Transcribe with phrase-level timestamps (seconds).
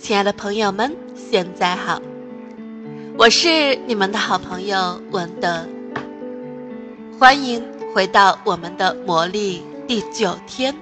[0.00, 2.00] 亲爱的朋友们，现在好，
[3.18, 5.66] 我是你们的好朋友文德，
[7.18, 10.74] 欢迎回到我们的魔力第九天，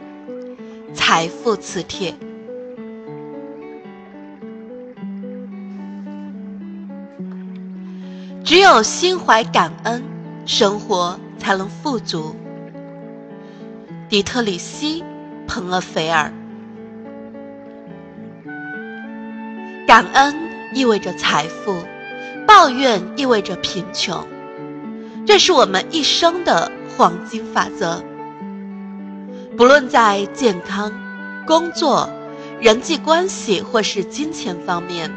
[0.95, 2.15] 财富磁铁。
[8.45, 10.05] 只有心怀感恩，
[10.45, 12.37] 生活才能富足。
[14.09, 15.03] 底特里希·
[15.49, 16.33] 彭厄菲尔。
[19.87, 20.35] 感恩
[20.75, 21.77] 意味着财富，
[22.45, 24.27] 抱怨意味着贫穷，
[25.25, 28.03] 这是我们一生的黄金法则。
[29.57, 30.93] 不论在健康、
[31.47, 32.11] 工作、
[32.61, 35.09] 人际关系或是金钱方面，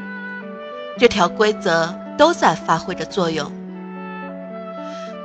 [0.99, 3.51] 这条规则都在发挥着作用。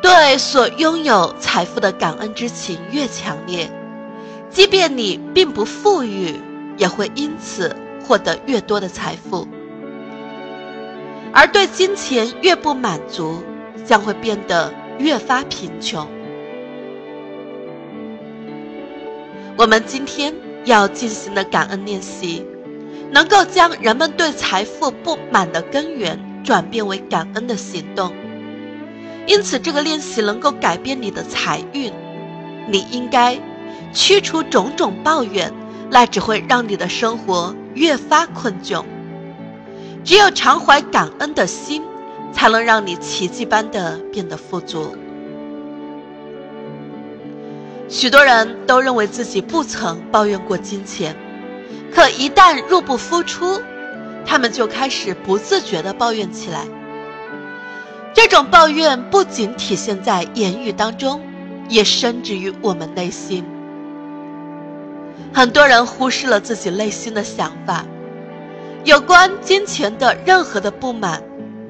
[0.01, 3.71] 对所拥有财富的感恩之情越强烈，
[4.51, 6.35] 即便你并不富裕，
[6.79, 7.77] 也会因此。
[8.05, 9.49] 获得越多的财富，
[11.33, 13.43] 而对金钱越不满足，
[13.85, 16.07] 将会变得越发贫穷。
[19.57, 22.45] 我们今天要进行的感恩练习，
[23.11, 28.13] 能够将人们对财富不满的根源转变为感恩的行动。
[29.27, 31.93] 因此，这个练习能够改变你的财运。
[32.69, 33.39] 你应该
[33.93, 35.53] 驱除种种抱怨，
[35.91, 37.55] 那只会让你的生活。
[37.75, 38.85] 越发困窘，
[40.05, 41.83] 只有常怀感恩的心，
[42.33, 44.97] 才能让你奇迹般的变得富足。
[47.89, 51.15] 许多人都认为自己不曾抱怨过金钱，
[51.93, 53.61] 可一旦入不敷出，
[54.25, 56.67] 他们就开始不自觉地抱怨起来。
[58.15, 61.21] 这种抱怨不仅体现在言语当中，
[61.69, 63.45] 也深植于我们内心。
[65.35, 67.85] 很多人忽视了自己内心的想法，
[68.85, 71.21] 有关金钱的任何的不满、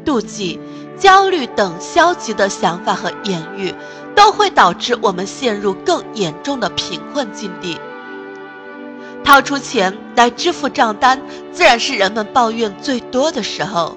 [0.05, 0.61] 妒忌、
[0.99, 3.75] 焦虑等消极的想法和言语，
[4.15, 7.81] 都会导致我们陷入更严重的贫困境地。
[9.25, 13.97] 掏出钱来支付账单，自然是人们抱怨最多的时候。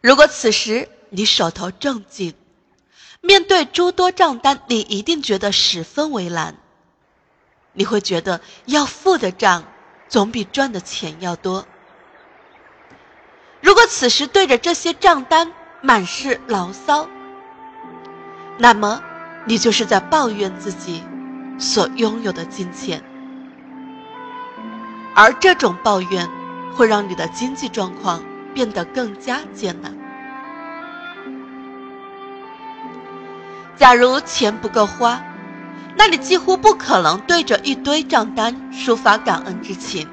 [0.00, 2.32] 如果此时你手头正紧，
[3.20, 6.56] 面对诸多账单，你一定觉得十分为难。
[7.72, 9.64] 你会觉得要付的账
[10.08, 11.66] 总比赚的钱要多。
[13.60, 17.08] 如果此时对着这些账单满是牢骚，
[18.56, 19.02] 那么
[19.44, 21.02] 你就是在抱怨自己
[21.58, 23.02] 所拥有的金钱，
[25.14, 26.28] 而这种抱怨
[26.74, 28.22] 会让你的经济状况
[28.54, 29.94] 变得更加艰难。
[33.78, 35.22] 假如钱不够花，
[35.96, 40.08] 那你几乎不可能对着一堆账单抒发感恩之情，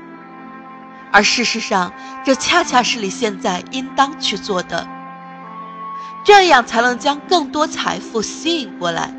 [1.12, 1.92] 而事实上，
[2.24, 4.88] 这恰恰是你现在应当去做的。
[6.24, 9.12] 这样才能将更多财富吸引过来。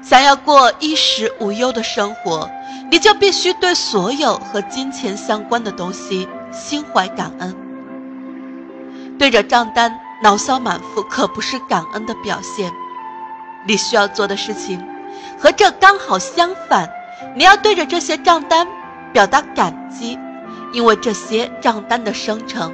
[0.00, 2.50] 想要过衣食无忧的生活，
[2.90, 7.54] 你就必须对所有和金钱相关的东西心怀感恩。
[9.18, 10.07] 对着账单。
[10.20, 12.72] 牢骚满腹可不是感恩的表现，
[13.66, 14.84] 你需要做的事情
[15.38, 16.90] 和这刚好相反。
[17.36, 18.66] 你要对着这些账单
[19.12, 20.18] 表达感激，
[20.72, 22.72] 因为这些账单的生成，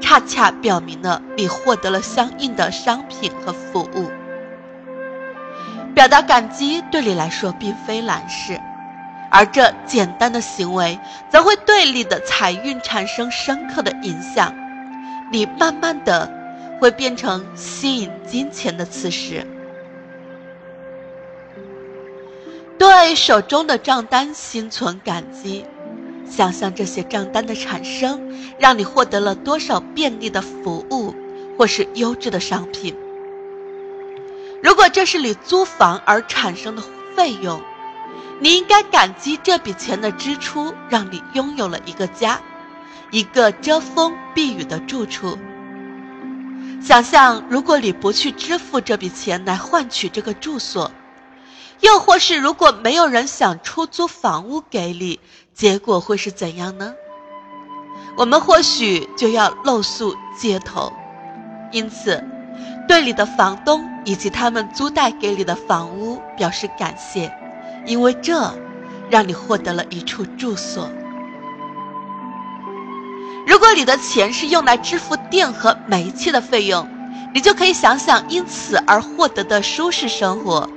[0.00, 4.10] 恰恰表明了你获得了相应的商品和服务。
[5.94, 8.58] 表达感激对你来说并非难事，
[9.30, 10.98] 而这简单的行为
[11.30, 14.54] 则会对你的财运产生深刻的影响。
[15.30, 16.39] 你慢慢的。
[16.80, 19.46] 会变成吸引金钱的磁石。
[22.78, 25.66] 对手中的账单心存感激，
[26.26, 31.14] 想象这些账单的产生，让你获得了多少便利的服务，
[31.58, 32.96] 或是优质的商品。
[34.62, 36.82] 如果这是你租房而产生的
[37.14, 37.60] 费用，
[38.40, 42.40] 你应该感激这笔钱的支出，让你拥有了一个家，
[43.10, 45.36] 一个遮风避雨的住处。
[46.82, 50.90] 想象，如果你不去支付这笔钱来换取这个住所，
[51.80, 55.20] 又或是如果没有人想出租房屋给你，
[55.54, 56.94] 结果会是怎样呢？
[58.16, 60.92] 我们或许就要露宿街头。
[61.70, 62.24] 因此，
[62.88, 67.32] 对你的房东以及他们租贷给你的房屋表示感谢，
[67.86, 68.52] 因为这
[69.10, 70.90] 让你获得了一处住所。
[73.50, 76.88] 如果你的钱是用来支付电和煤气的费用，
[77.34, 80.70] 你就可以想想因此而获得的舒适生活，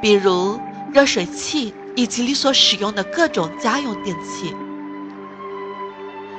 [0.00, 0.60] 比如
[0.92, 4.54] 热水器以及你所使用的各种家用电器。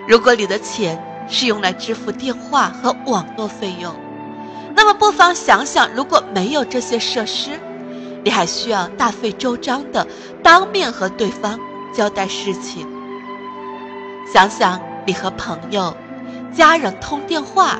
[0.08, 0.98] 如果你的钱
[1.28, 3.94] 是用来支付电话和网络费用，
[4.74, 7.60] 那么不妨想想，如果没有这些设施，
[8.24, 10.08] 你还需要大费周章的
[10.42, 11.60] 当面和对方
[11.94, 12.88] 交代事情。
[14.34, 15.96] 想想你和朋友、
[16.56, 17.80] 家人通电话、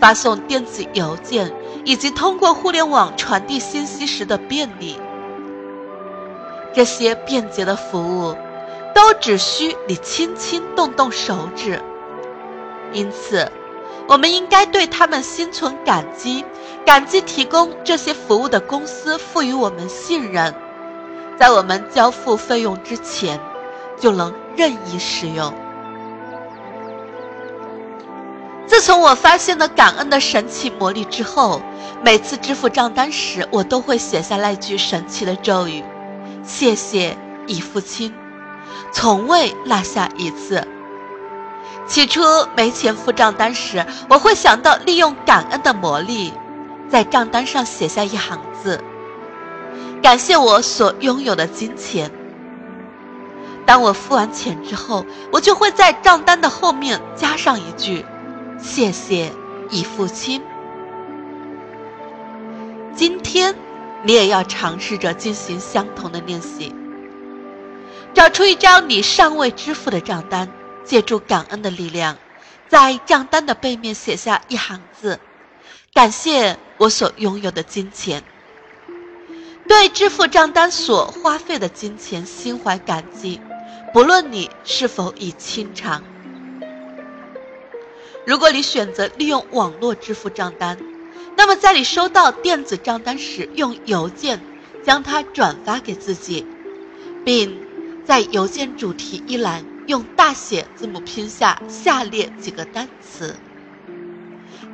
[0.00, 1.52] 发送电子邮件
[1.84, 4.98] 以及通过互联网传递信息时的便利，
[6.72, 8.36] 这些便捷的服务。
[8.94, 11.80] 都只需你轻轻动动手指，
[12.92, 13.48] 因此，
[14.08, 16.44] 我们应该对他们心存感激，
[16.84, 20.52] 感激提供这些服务的公司赋予我们信任，
[21.36, 23.38] 在我们交付费用之前，
[24.00, 25.54] 就能任意使用。
[28.78, 31.60] 自从我发现了感恩的神奇魔力之后，
[32.00, 35.82] 每次支付账单时，我都会写下那句神奇的咒语
[36.46, 38.14] ：“谢谢，已付清。”
[38.94, 40.64] 从未落下一次。
[41.88, 42.22] 起初
[42.56, 46.32] 没钱付账单时，我会想到利用感恩的魔力，
[46.88, 48.80] 在账单上写下一行字
[50.00, 52.08] ：“感谢我所拥有的金钱。”
[53.66, 58.06] 当我付完钱之后，我就会在账单的后面加上一句
[58.60, 59.32] ：“谢谢，
[59.70, 60.42] 已付清。”
[62.94, 63.54] 今天，
[64.02, 66.74] 你也要尝试着进行相同的练习。
[68.12, 70.48] 找出一张你尚未支付的账单，
[70.84, 72.16] 借助感恩的力量，
[72.68, 75.20] 在账单的背面写下一行字
[75.94, 78.24] ：“感谢我所拥有的金钱。”
[79.68, 83.40] 对支付账单所花费的金钱心怀感激，
[83.92, 86.02] 不论你是否已清偿。
[88.28, 90.76] 如果你选择利用网络支付账单，
[91.34, 94.38] 那么在你收到电子账单时，用邮件
[94.84, 96.46] 将它转发给自己，
[97.24, 97.66] 并。
[98.04, 103.36] 在邮件主题一栏用大写字母拼下下列几个单词：“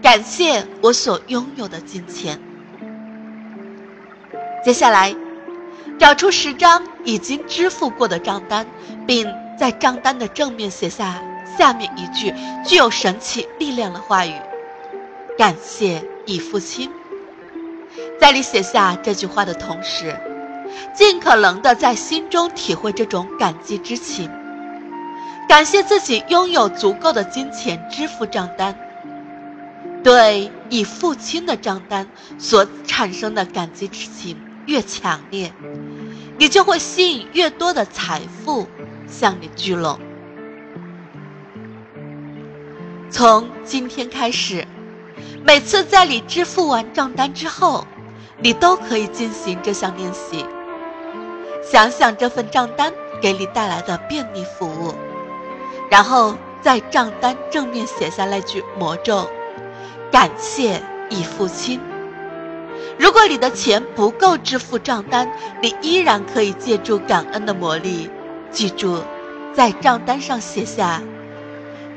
[0.01, 2.41] 感谢我所拥有的金钱。”
[4.65, 5.17] 接下来，
[5.99, 8.65] 找出十张已经支付过的账单，
[9.05, 9.29] 并
[9.59, 11.21] 在账单的正面写下
[11.56, 12.35] 下面一句
[12.65, 14.35] 具有神奇力量的话语
[15.39, 16.91] ：“感谢已父亲。”
[18.21, 20.17] 在你写下这句话的同时。
[20.93, 24.29] 尽可能的在心中体会这种感激之情，
[25.49, 28.77] 感谢自己拥有足够的金钱支付账单。
[30.03, 32.09] 对已付清的账单
[32.39, 34.37] 所产生的感激之情
[34.67, 35.53] 越强烈，
[36.39, 38.67] 你就会吸引越多的财富
[39.06, 39.99] 向你聚拢。
[43.16, 44.66] 从今天开始，
[45.44, 47.87] 每次在你支付完账单之后，
[48.40, 50.44] 你都可以进行这项练习。
[51.62, 54.96] 想想这份账单给你带来的便利服务，
[55.88, 59.31] 然后在账单正面写下那句魔咒
[60.10, 61.81] ：“感谢已付清。”
[62.99, 65.31] 如果你的钱不够支付账单，
[65.62, 68.10] 你依然可以借助感恩的魔力，
[68.50, 69.05] 记住，
[69.55, 71.00] 在账单上写下：“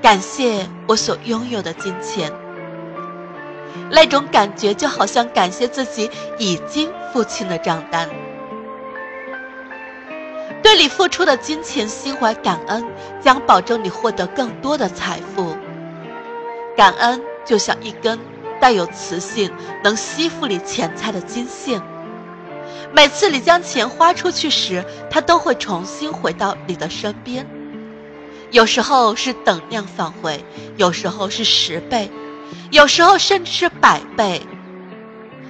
[0.02, 2.32] 感谢我所拥有的金钱。”
[3.90, 8.10] 那种感觉就好像感谢自己已经付清了账单。
[10.62, 12.86] 对你付出的金钱心怀感恩，
[13.22, 15.56] 将保证你获得更多的财富。
[16.76, 18.20] 感恩就像一根
[18.60, 19.50] 带有磁性、
[19.84, 21.82] 能吸附你钱财的金线。
[22.92, 27.48] 每次你将钱花出去时，它都会重新回到你的身边。
[28.52, 30.44] 有时候是等量返回，
[30.78, 32.10] 有时候是十倍，
[32.72, 34.42] 有时候甚至是百倍。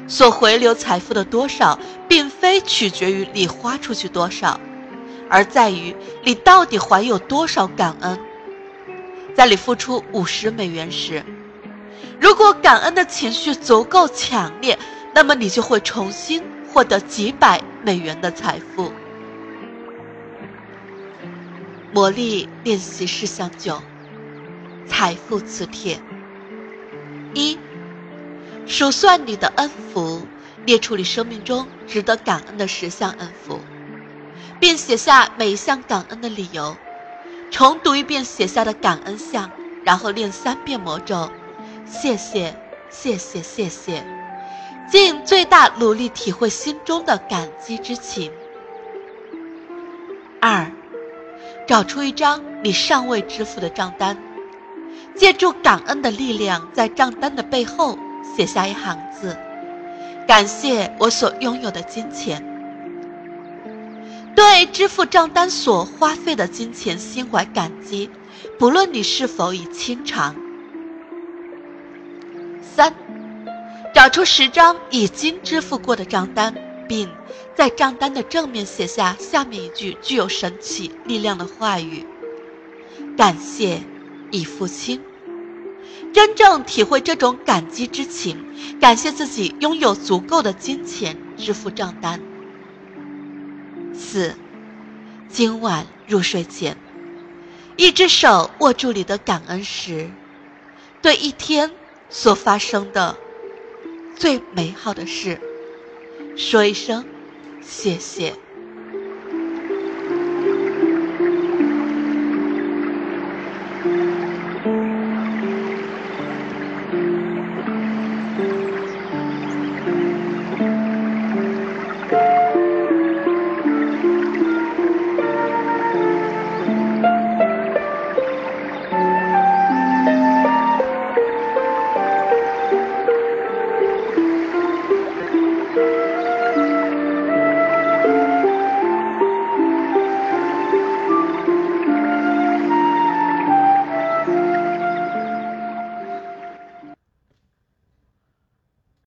[0.08, 1.78] 所回流财富的多少，
[2.08, 4.60] 并非取决于你花出去多少。
[5.30, 8.18] 而在于你到底怀有多少感恩。
[9.36, 11.24] 在你付出五十美元时，
[12.20, 14.80] 如果感恩的情绪足够强烈，
[15.14, 16.42] 那么你就会重新
[16.74, 18.92] 获得几百美元的财富。
[21.94, 23.82] 魔力练习事项九：
[24.88, 26.00] 财富磁铁。
[27.34, 27.58] 一、
[28.66, 30.28] 数算你的恩福，
[30.66, 33.60] 列出你生命中值得感恩的十项恩福。
[34.60, 36.76] 并写下每一项感恩的理由，
[37.52, 39.52] 重读一遍写下的感恩项，
[39.84, 41.30] 然后念三遍魔咒：
[41.86, 42.56] 谢谢，
[42.90, 44.04] 谢谢，谢谢，
[44.90, 48.32] 尽最大努力体会心中的感激之情。
[51.68, 54.18] 找出一张你尚未支付的账单，
[55.16, 58.00] 借助感恩的力量，在账单的背后
[58.36, 59.36] 写下一行字：
[60.26, 62.42] 感谢我所拥有的金钱。
[64.34, 68.10] 对支付账单所花费的金钱心怀感激，
[68.58, 70.36] 不论你是否已清偿。
[72.62, 72.94] 三，
[73.94, 76.54] 找出十张已经支付过的账单，
[76.88, 77.10] 并
[77.58, 82.06] 在账单的正面写下下面一句具有神奇力量的话语
[83.18, 83.82] ：“感谢
[84.30, 85.02] 已付清。”
[86.14, 88.38] 真正体会这种感激之情，
[88.80, 92.22] 感谢自己拥有足够的金钱支付账单。
[93.92, 94.36] 四，
[95.28, 96.78] 今晚入睡前，
[97.76, 100.12] 一只手握住你的感恩石，
[101.02, 101.72] 对一天
[102.12, 103.18] 所发生的
[104.16, 105.42] 最美好的事
[106.36, 107.04] 说一声
[107.68, 108.47] 谢谢。